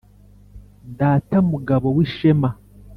[0.99, 2.49] Data mugabo w’ishema